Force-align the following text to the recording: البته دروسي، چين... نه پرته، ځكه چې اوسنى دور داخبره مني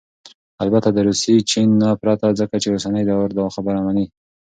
البته 0.63 0.89
دروسي، 0.97 1.33
چين... 1.49 1.69
نه 1.81 1.89
پرته، 2.01 2.27
ځكه 2.39 2.55
چې 2.63 2.67
اوسنى 2.71 3.01
دور 3.09 3.29
داخبره 3.39 3.79
مني 3.85 4.05